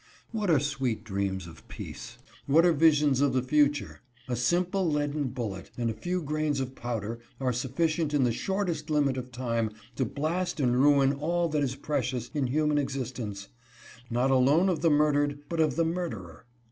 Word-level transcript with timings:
What 0.31 0.49
are 0.49 0.59
sweet 0.59 1.03
dreams 1.03 1.45
of 1.45 1.67
peace; 1.67 2.17
what 2.47 2.65
are 2.65 2.73
visions 2.73 3.21
of 3.21 3.33
the 3.33 3.43
future? 3.43 4.01
A 4.27 4.35
simple 4.35 4.89
leaden 4.91 5.25
bullet 5.27 5.69
and 5.77 5.91
a 5.91 5.93
few 5.93 6.23
grains 6.23 6.59
of 6.59 6.73
powder 6.73 7.19
are 7.39 7.53
sufficient 7.53 8.11
in 8.11 8.23
the 8.23 8.31
shortest 8.31 8.89
limit 8.89 9.15
of 9.15 9.31
time 9.31 9.69
to 9.97 10.05
blast 10.05 10.59
and 10.59 10.81
ruin 10.81 11.13
all 11.13 11.49
that 11.49 11.61
is 11.61 11.75
precious 11.75 12.31
in 12.33 12.47
human 12.47 12.79
existence, 12.79 13.49
not 14.09 14.31
alone 14.31 14.69
of 14.69 14.81
the 14.81 14.89
murdered, 14.89 15.37
but 15.47 15.59
of 15.59 15.75
the 15.75 15.85
mur 15.85 16.09
derer. 16.09 16.43